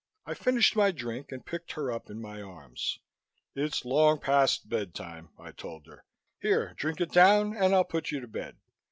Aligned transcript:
I 0.25 0.33
finished 0.33 0.75
my 0.75 0.89
drink 0.89 1.31
and 1.31 1.45
picked 1.45 1.73
her 1.73 1.91
up 1.91 2.09
in 2.09 2.19
my 2.19 2.41
arms. 2.41 2.97
"It's 3.53 3.85
long 3.85 4.19
past 4.19 4.67
bed 4.67 4.95
time," 4.95 5.29
I 5.37 5.51
told 5.51 5.85
her. 5.85 6.05
"Here, 6.39 6.73
drink 6.75 6.99
it 7.01 7.11
down 7.11 7.55
and 7.55 7.75
I'll 7.75 7.83
put 7.83 8.09
you 8.09 8.19
to 8.19 8.27
bed. 8.27 8.57